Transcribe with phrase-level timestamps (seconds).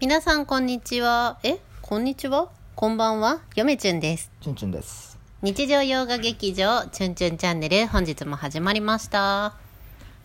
[0.00, 1.40] 皆さんこんにちは。
[1.42, 2.50] えこんにちは？
[2.76, 3.40] こんばんは。
[3.56, 4.30] よめちゅんです。
[4.40, 5.18] チュンチュンです。
[5.42, 9.56] 日常洋画劇場、チュンチュンチャンネル、本日も始まりました。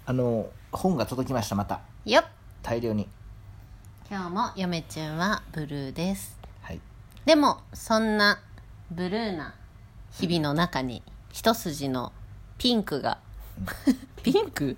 [0.06, 1.80] あの、本が届きました、また。
[2.06, 2.26] よっ
[2.62, 3.08] 大量に。
[4.12, 6.38] 今日もよめちゅんはブルーです。
[6.62, 6.80] はい。
[7.26, 8.40] でも、そんな
[8.92, 9.56] ブルーな
[10.12, 11.02] 日々の中に、
[11.32, 12.12] 一筋の
[12.60, 13.18] ピンクが、
[14.22, 14.78] ピンク？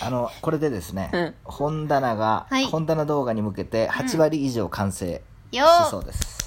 [0.00, 6.38] あの、これでですね、うん本棚が、はい本棚動画に向けて8割以上完成よしそうです。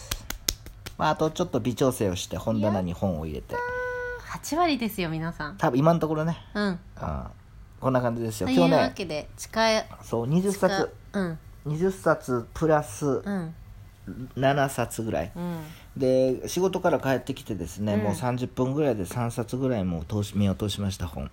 [0.98, 3.56] まあ、あとちょっと微調整をして本棚に本を入れて、
[4.32, 5.58] 8割ですよ、皆さん。
[5.58, 6.80] 多分今のところね、うん。
[6.96, 7.32] あ
[7.80, 8.48] こんな感じですよ。
[8.48, 11.40] という今日ね、わけで、近い、そう、20冊、うん。
[11.68, 13.56] 20冊プラスうん。
[14.36, 15.32] 7冊ぐらい。
[15.36, 15.64] うん。
[15.98, 21.30] で、仕事から帰ってきてですね、うんもう30分ぐらいで3冊ぐらいもう通し目を通しました本。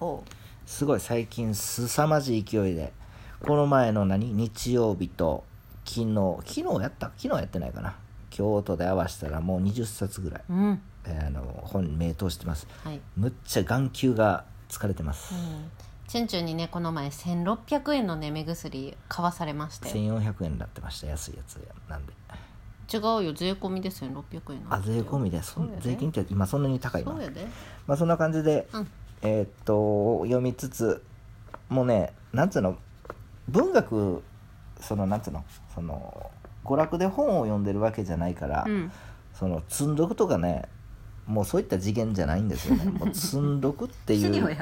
[0.00, 0.20] おう
[0.66, 2.92] すごい最近凄まじい勢いで。
[3.40, 4.32] この前の何？
[4.32, 5.44] 日曜日と
[5.84, 6.38] 昨日。
[6.44, 7.12] 昨日やった？
[7.16, 7.94] 昨日やってないかな。
[8.30, 10.80] 京都で合わせたらもう20冊ぐらい、うん。
[11.06, 12.66] えーあの本に目通してます。
[12.82, 13.00] はい。
[13.16, 15.70] むっちゃ眼球が疲れてます、うん。
[16.08, 19.88] チュンチュンにねこの前1600円のね目薬買わされまして。
[19.88, 21.06] 違1400円になってました。
[21.06, 22.12] 安いやつなんで。
[23.18, 23.32] うよ。
[23.32, 25.40] 税込みで1600円あ税込みで。
[25.42, 25.76] そで。
[25.76, 27.46] ん税金って今そんなに高いのそうやで。
[27.86, 28.88] まあそんな感じで、うん
[29.22, 31.02] えーっと読みつつ
[31.68, 32.76] もうねなんつうの？
[33.48, 34.22] 文学
[34.80, 35.44] そのなんつうの？
[35.74, 36.30] その
[36.64, 38.92] 娯楽で本を読んでるわけじゃないから、うん。
[39.34, 40.68] その積んどくとかね
[41.26, 42.84] もうそういった次元じゃないんですよね。
[42.90, 44.56] もう積んどくっていう。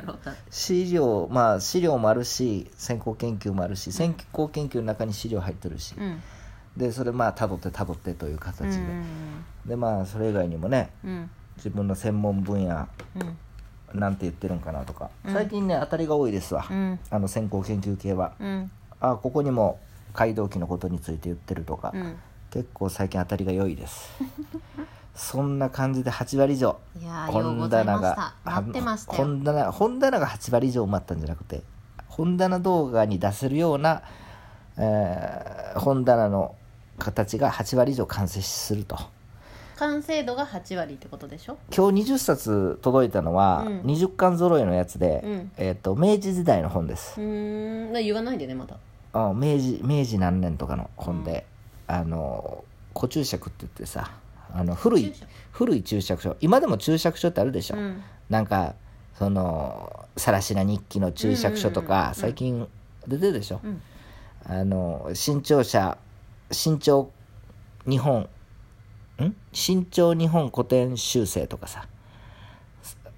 [0.50, 6.22] 資料まあ資料もあるし先行研究もあるし先行研究の中に資料入ってるし、うん。
[6.76, 9.04] でそれまあたどってたどってというう形で、ん。
[9.66, 11.30] でまあそれ以外にもねうん。
[11.56, 13.36] 自分の専門分野うん
[13.94, 15.32] なんて言ってるんかなとか、うん。
[15.32, 16.98] 最近ね当たりが多いですわ、うん。
[17.10, 18.34] あの先行研究系は。
[18.38, 18.70] うん。
[19.00, 19.78] あここにも
[20.12, 22.16] 街道機のことについて言ってるとか、うん。
[22.50, 24.10] 結構最近当たりが良いです。
[25.14, 26.76] そんな感じで8割以上。
[27.00, 28.34] いやーようございました。
[28.44, 29.18] 待ってましたよ。
[29.18, 31.62] 本棚本棚が8割以上埋まったんじゃなくて
[32.08, 34.02] 本棚動画に出せるような、
[34.76, 36.54] えー本棚の
[36.98, 38.96] 形が8割以上完成すると
[39.76, 41.58] 完成度が8割ってことでしょ？
[41.74, 43.80] 今日20冊届いたのは、うん。
[43.82, 45.52] 20巻揃いのやつで、うん。
[45.56, 47.20] えー、と明治時代の本です。
[47.20, 47.92] うーん。
[47.92, 48.76] まあ言わないでねまた。
[49.12, 51.46] あ明治明治何年とかの本で、
[51.86, 52.64] あの
[52.96, 54.10] 古注釈って言ってさ
[54.52, 55.12] あの古い
[55.52, 56.36] 古い注釈書。
[56.40, 58.02] 今でも注釈書ってあるでしょ、うん。
[58.30, 58.74] なんか
[59.18, 62.08] その「さらしな日記」の注釈書とうんうんうんうん。
[62.10, 62.68] か最近
[63.06, 63.82] 出てるでしょ、うん。
[64.46, 65.98] あの新潮社
[66.50, 67.10] 新潮
[67.88, 68.28] 日本
[69.22, 69.36] ん？
[69.52, 71.86] 新潮日本古典修正とかさ。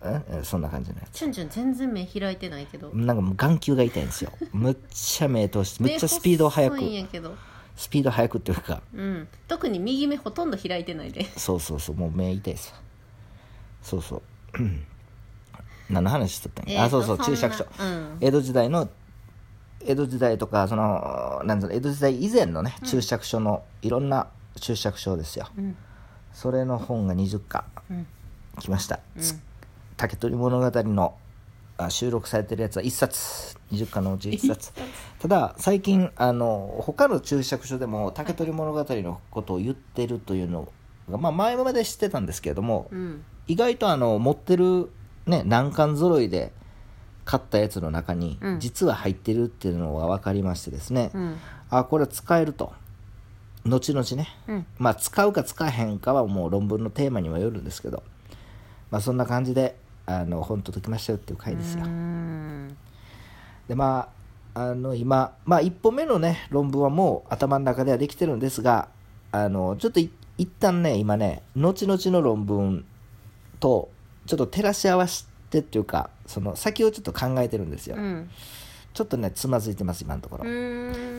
[0.06, 1.18] んそんな感じのやつ。
[1.18, 2.90] チュンチュン全然目開いてないけど。
[2.94, 4.32] なんかもう眼球が痛いんですよ。
[4.52, 7.34] むっちゃ目通してむっちゃスピード速く目細いんやけど。
[7.76, 8.38] スピード速く。
[8.38, 8.82] っていうか。
[8.94, 9.28] うん。
[9.48, 11.24] 特に右目ほとんど開いてないで。
[11.36, 12.80] そうそうそうもう目痛いですわ。
[13.82, 14.22] そうそう。
[14.58, 14.86] う ん
[15.88, 18.18] 何の話しとったんや、あそうそう注釈書、うん。
[18.20, 18.88] 江戸時代の
[19.84, 24.26] 江戸時代とかそのなんだろう江戸時代以前のね注釈書のいろんな
[24.60, 25.76] 注釈書ですよ、うん。
[26.32, 28.06] それの本が20巻うん。
[28.58, 29.00] 来ました、
[29.96, 31.14] 竹取物語の
[31.78, 33.56] あ収録されてるやつは1冊。
[33.70, 34.72] 20巻のうち1冊。
[35.18, 40.68] ただ最近あの他の注釈書でも竹取物語のことを言ってるというの
[41.10, 43.24] が、まあ、前まで知ってたんですけれども、うん。
[43.46, 44.90] 意外とあの持ってる、
[45.26, 46.52] ね、難関揃いで
[47.24, 48.60] 買ったやつの中にうん。
[48.60, 51.36] 実は入ってるっていうのが分かりましてですね、うん。
[51.68, 52.72] あこれ使えると
[53.66, 54.66] 後々ね、うん。
[54.78, 58.02] まあ使うか使えへんかはもう論文のテーマにもよるんですけど、
[58.90, 62.76] まあ、そんな感じであの本届きましたよっていう回ですよ、うん。
[63.68, 64.08] でま
[64.54, 68.88] ああの今、まあ、一歩目のね論文はもう頭の中ではできてるんですが
[69.32, 72.84] あのちょっとい一旦ね今ね後々の論文
[73.58, 73.90] と
[74.26, 78.30] ちょっと照らし合わせてっていうかその先をちょっと考えてるんですよ、うん。
[78.94, 80.50] ちょっとねつまずいてます今のところ、で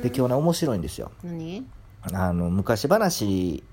[0.05, 1.11] 今日ね面白いんですよ。
[1.23, 1.63] 何？
[2.01, 3.63] あの昔話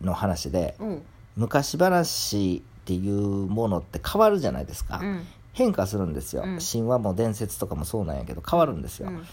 [0.00, 1.02] の話でうん。
[1.34, 5.26] 昔話っていうものって変わるじゃないですか、うん。
[5.54, 6.58] 変化するんですよ、うん。
[6.58, 9.24] 神話も伝説とかもそうなんやけど変わるんですよ、うん。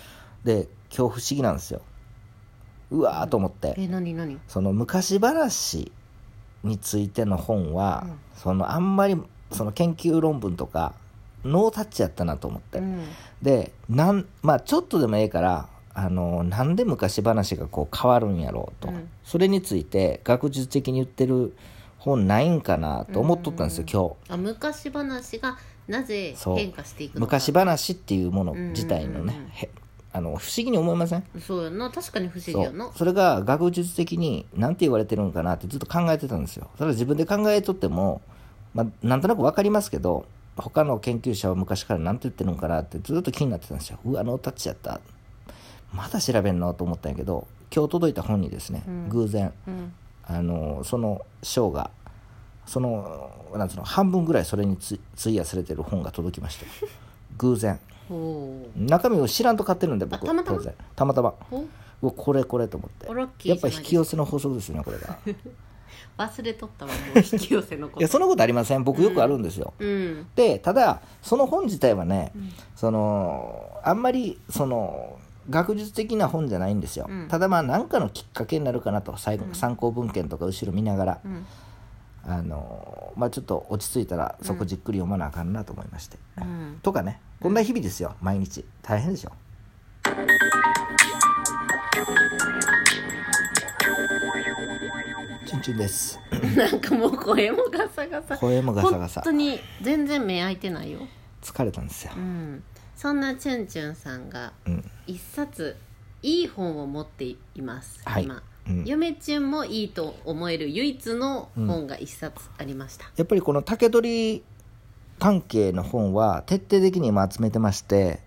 [0.44, 1.81] で今日不思議なんですよ。
[2.91, 4.39] うわーと思って、え何何？
[4.47, 5.92] その昔話
[6.63, 9.21] についての本は、そのあんまり
[9.51, 10.94] その研究論文とか
[11.44, 13.06] ノータッチやったなと思って、うん。
[13.42, 15.68] でなんまあちょっとでもええから
[16.01, 19.10] あのなんで昔話がこう変わるんやろうと、うん。
[19.25, 21.54] それについて学術的に言ってる
[21.98, 24.34] 本ないんかなと思っとったんですよ、今日。
[24.34, 25.57] あ昔話が
[25.90, 26.56] なぜそう。
[26.56, 29.50] 変化していく昔話っていうもの自体のね、
[30.13, 31.24] あの不思議に思いません？
[31.42, 31.90] そうやな。
[31.90, 32.90] 確かに不思議やな。
[32.95, 36.69] それが学術的に何て言われてるのかなってずっと考えてたんですよ。
[36.78, 38.22] それは自分で考えとっても、
[38.74, 40.25] まあ、なんとなく分かりますけど
[40.56, 44.00] 他の研究者は昔から何て言ってるのかなってずっと気になってたんですよ。
[44.06, 45.02] うわノータッチやった
[45.94, 49.94] まだ調べんのと思ったんやけど今日届いた本にですね、偶然うん。
[50.24, 51.89] あのその章が
[52.65, 56.91] そのなんつうの半分ぐらいそれにつ費やされてる本が届きましたよ
[57.38, 57.80] 偶然。
[58.75, 60.57] 中身を知らんと買ってるんで僕あたまたま？
[60.57, 60.74] 当然。
[60.95, 61.33] たまたま。
[62.01, 62.89] これこれと思っ
[63.38, 63.47] て。
[63.47, 65.18] やっぱ引き寄せの法則ですねこれが。
[66.18, 68.00] 忘れとったわもう引き寄せのこと。
[68.01, 68.83] いやそんなことありません。
[68.83, 70.27] 僕よくあるんですよ、うん。
[70.35, 72.33] でただその本自体はね、
[72.75, 75.18] そのあんまりその
[75.50, 77.27] 学術的な本じゃないんですよ、うん。
[77.27, 79.18] ただまあ何かのきっかけになるかなと。
[79.18, 81.45] 最後、参考文献とか後ろ見ながら、うん。
[82.25, 86.80] あのまあ、ちょっと落ち着いたらそこじっくり読まなあかんなと思いまして、うん。
[86.83, 87.21] とかね。
[87.39, 88.15] こんな日々ですよ。
[88.21, 88.65] 毎日。
[88.81, 89.31] 大変でしょ
[95.47, 96.19] チュンチュンです。
[96.56, 98.38] なんかもう声もガサガサ。
[98.38, 99.21] 声もガサガサ。
[99.21, 101.00] 本当に全然目開いてないよ。
[101.42, 102.12] 疲れたんですよ。
[102.15, 102.63] うん。
[102.95, 105.75] そんなチュンチュンさんがうん一冊
[106.21, 108.25] いい本を持っています、はい。
[108.25, 108.85] 今、うん。
[108.85, 114.44] 嫁チュンもいいと思える唯一の本が一冊ありました、やっぱりこの竹取
[115.17, 118.19] 関係の本は徹底的に今集めてまして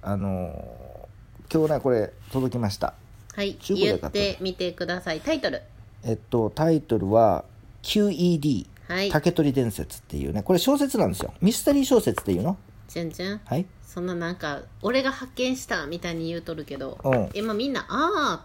[0.00, 1.08] あの
[1.52, 2.94] 今日ねこれ届きました。
[3.34, 3.58] はい。
[3.60, 5.20] 言ってみてください。
[5.20, 5.62] タイトル。
[6.04, 7.44] えっとタイトルは
[7.82, 9.10] QED はい。
[9.10, 10.42] 竹取伝説っていうね。
[10.42, 11.32] これ小説なんですよ。
[11.40, 12.56] ミステリー小説っていうの？
[12.88, 13.40] チュンチュン。
[13.44, 13.66] はい。
[13.82, 17.30] そんななんか俺が発見したみたいに言うとるけどうん。
[17.34, 18.42] 今みんな「あ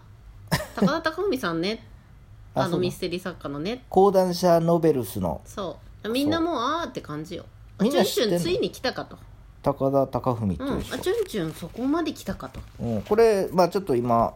[0.76, 1.84] 高田貴文さんね。
[2.54, 3.84] ああそうなののミステリー作家のね。
[3.88, 5.40] 講談社ノベルスの。
[5.44, 6.08] そう。
[6.08, 7.44] みんなもうああって感じよ。
[7.78, 8.36] あみんチュンチな知ってんの？
[8.36, 9.18] ュンついに来たかと。
[9.62, 12.60] 高田貴文うんいう人、あチュンチュンそこまで来たかと。
[12.80, 13.02] うん。
[13.02, 14.34] これまあちょっと今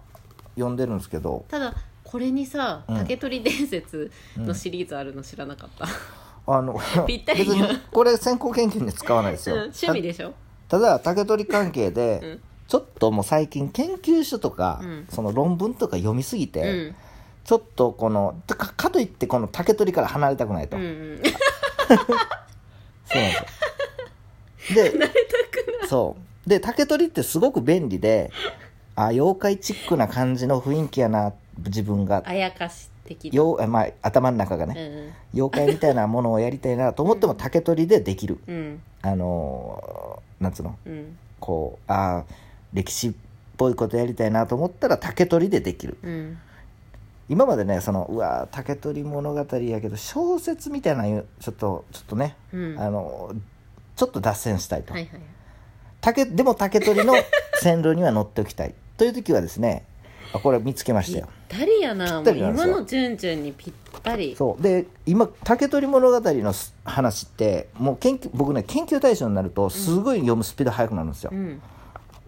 [0.54, 1.44] 読んでるんですけど。
[1.49, 2.96] ただこれにさうん。
[2.99, 5.87] 竹取伝説のシリーズあるの知らなかった、
[6.47, 7.44] あの ぴったり。
[7.44, 10.33] 別にこれ先行研究に使わないですうんよ、趣味でしょ？
[10.69, 12.41] ただ竹取関係で、うん。
[12.69, 15.06] ちょっともう最近研究書とか、うん。
[15.11, 16.94] その論文とか読みすぎて、うん。
[17.44, 21.23] ちょっとこのかかといってこの竹取から離れたくないと、うんうん。
[23.05, 23.37] そうなんで
[24.69, 24.85] すよ。
[24.85, 24.93] で
[25.88, 26.17] そ
[26.47, 26.49] う。
[26.49, 28.31] で竹取ってすごく便利で
[28.97, 33.37] あ妖怪チックな感じの雰囲気やな自分があやかし的な。
[33.37, 38.54] よ、まあ、頭の中がね、妖怪みたいなものをやりたいなと思っても竹取でできる、うん。
[38.54, 40.76] うんあのーなんつうの？
[40.87, 41.19] うん。
[41.40, 42.25] こうああ
[42.72, 43.12] 歴史っ
[43.56, 45.99] ぽいことやりたいなと思ったら竹取でできる。
[46.02, 46.38] うん。
[47.28, 52.81] 今までねそのうわー竹取物語やけど小説みたいなのちょっとちょっとね、うん。
[52.81, 53.32] あの
[53.96, 55.20] ちょっと脱線したいと、はいはい
[56.00, 57.14] 竹でも竹取の
[57.60, 58.75] 線路には乗っておきたい。
[58.96, 59.84] という時はですね
[60.33, 61.29] あこれ見つけましたよ。
[61.49, 62.07] ぴったりやな。
[62.07, 62.73] ぴっもうたりなんですよ。
[62.73, 64.35] 今のチュンチュンにぴったり。
[64.37, 64.63] そう。
[64.63, 71.61] で今竹取物語のす話ってもう研究僕ね研究対象になるとすごい読むスピード速くなるんですよ、うん。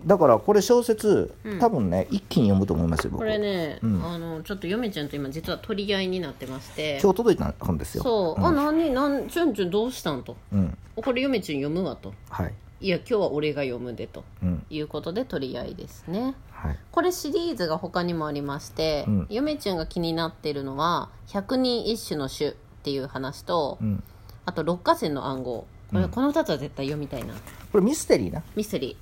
[0.05, 1.59] だからこれ小説、うん。
[1.59, 3.21] 多分ね一気に読むと思いますよ僕。
[3.21, 4.05] これね、うん。
[4.05, 6.99] あのちょっと嫁ちゃんと今実は取り合いになってまして。
[7.03, 8.03] 今日届いた本ですよ。
[8.03, 8.47] そう、ん。
[8.47, 10.37] あ何何チュンチュンどうしたんと。
[10.53, 10.77] うん。
[10.97, 12.13] これ嫁ちゃん読むわと。
[12.29, 12.53] はい。
[12.81, 14.63] いや今日は俺が読むでとうん。
[14.69, 16.79] いうことで取り合いですねはい。
[16.91, 19.27] これシリーズが他にもありまして、うん。
[19.29, 24.03] 嫁ちゃんが気になってるのは百人一首の種っていう話と、うん。
[24.47, 25.67] あと六花線の暗号。
[25.91, 26.09] これ、うん。
[26.11, 27.35] この2つは絶対読みたいな。
[27.71, 28.43] これミステリーな？
[28.57, 28.97] ミステリ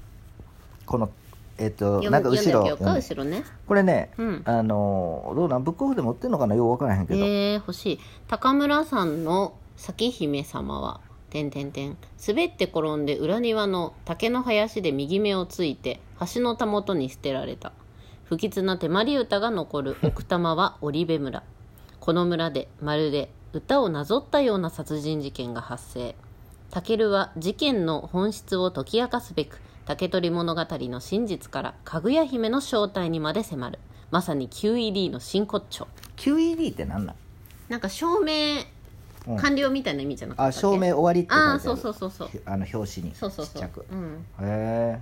[0.87, 1.11] この
[1.59, 2.77] えっ、とーなんか後ろ。
[2.77, 3.45] 後ろね。
[3.67, 4.43] これね、うん。
[4.45, 5.65] あのーどうなん？
[5.65, 6.55] ブックオフで持ってんのかな？
[6.55, 8.01] よう分からへんけど、えー、欲しい。
[8.29, 11.01] 高村さんの咲姫様は
[11.33, 11.97] 「てんてんてん
[12.29, 15.99] 滑って転んで裏庭の竹の林で右目をついて
[16.35, 17.73] 橋のたもとに捨てられた。
[18.25, 21.43] 不吉な手まり歌が残る 奥多摩は織部村。
[22.01, 26.15] この村でまるで歌をなぞったような殺人事件が発生。
[26.71, 33.79] タケルは事件の本質を解き明かすべく竹取物語の真実からかぐや姫の正体にまで迫る。
[34.11, 35.89] まさに QED の真骨頂。
[36.17, 37.17] QED って何なん
[37.71, 38.65] なんか証明
[39.27, 39.37] うん。
[39.37, 41.53] 完了みたいな意味じゃなかったっ証明終わりって書いてある。
[41.53, 42.29] あーそうそうそうそう。
[42.45, 43.55] あの表紙にそうそうそう。
[43.55, 45.01] ちっちゃく、うん、へえ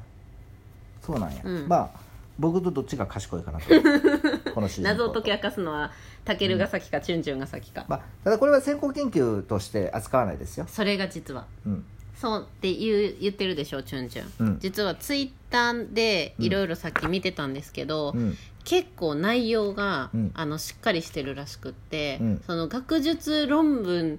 [1.02, 1.68] そうなんや、うん。
[1.68, 2.00] まあ
[2.38, 3.66] 僕とどっちが賢いかなと。
[4.54, 5.92] この主人公謎を解き明かすのは
[6.24, 11.46] タケルが先かチュンチュンが先か、まあ、ただこれは先行研究として扱わないですよ、それが実は。
[11.66, 11.84] うん、
[12.20, 14.58] そうって言う言ってるでしょチュンチュン、うん。
[14.60, 18.36] 実はツイッターでいろいろさっき見てたんですけど、うん。
[18.64, 20.30] 結構内容が、うん。
[20.34, 22.42] あのしっかりしてるらしくって、うん。
[22.46, 24.18] その学術論文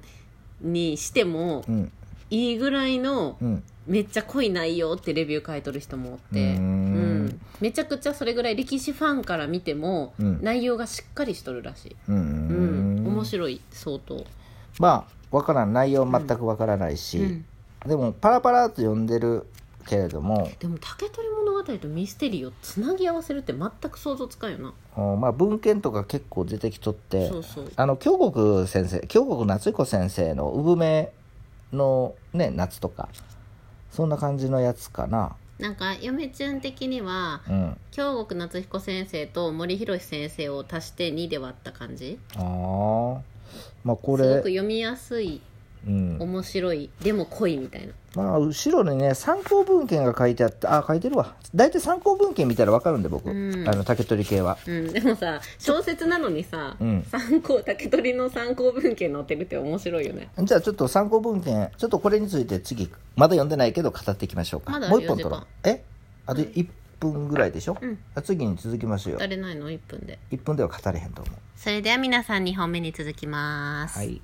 [0.62, 1.92] にしてもうん。
[2.32, 3.64] いいぐらいのうん。
[3.88, 6.40] めっちゃ濃い内容ってレビュー書いとる人もおって。
[6.40, 6.64] うーん。
[6.64, 7.42] うん。
[7.60, 10.40] めちゃくちゃそれぐらい歴史ファンから見ても、うん。
[10.42, 12.16] 内容がしっかりしとるらしい、うん。
[12.16, 12.20] う
[13.02, 13.08] ん。
[13.08, 14.26] 面白い相当。
[14.80, 15.74] まあわからん。
[15.74, 17.46] 内容全くわからないし、うん
[17.86, 19.48] でもパラパラと読んでる
[19.86, 24.74] けれども、でも竹取物語とミステリーをつなぎ合わせるって全く想像つかんよな。
[24.96, 27.72] おまあ、文献とか結構出てきとってそうそう。
[27.76, 31.12] あの京極先生京極夏彦先生の産め
[31.74, 33.10] のね夏とか
[33.90, 35.36] そんな感じのやつかな。
[35.58, 37.78] なんか嫁ちゃん的にはうん。
[37.92, 42.20] 京極夏彦先生と森博先生を足して2で割った感じ。
[42.36, 43.22] ああ
[43.84, 45.42] まあこすごくれ、読みやすい
[45.88, 46.90] うん、面白い。
[47.02, 47.94] でも濃いみたいな。
[48.16, 51.36] まあ後ろにね参考文献が書いてあってあ書いてるわ。
[51.56, 53.68] 大体参考文献見たら分かるんで僕、うん。
[53.68, 54.58] あの竹取系は。
[54.68, 57.04] うん、でもさ小説なのにさ、うん。
[57.10, 60.30] 参考竹取の参考文献載ってるって面白いよね。
[60.38, 64.74] じゃあちょっと参考文献ちょっとこれについて次まだ読んでないけど語っていきましょうか。
[64.74, 65.40] まだもう一本取ろう。
[65.40, 65.84] 4時え？
[66.28, 66.68] あと1
[67.00, 67.98] 分ぐらいでしょ、うん。
[68.14, 69.18] あ次に続きますよ。
[69.18, 71.36] 誰ないの1分で？1分では語れへんと思う。
[71.56, 74.22] それでは皆さん2本目に続きます、はい